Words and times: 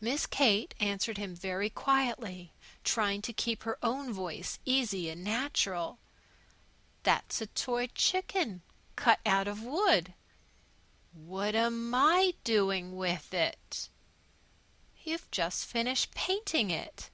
Miss 0.00 0.24
Kate 0.24 0.74
answered 0.80 1.18
him 1.18 1.36
very 1.36 1.68
quietly, 1.68 2.54
trying 2.84 3.20
to 3.20 3.34
keep 3.34 3.64
her 3.64 3.76
own 3.82 4.10
voice 4.14 4.58
easy 4.64 5.10
and 5.10 5.22
natural. 5.22 5.98
"That's 7.02 7.42
a 7.42 7.48
toy 7.48 7.88
chicken, 7.88 8.62
cut 8.96 9.20
out 9.26 9.46
of 9.46 9.62
wood." 9.62 10.14
"What'm 11.12 11.94
I 11.94 12.32
doin' 12.44 12.96
with 12.96 13.34
it?" 13.34 13.90
"You've 15.04 15.30
just 15.30 15.66
finished 15.66 16.14
painting 16.14 16.70
it." 16.70 17.10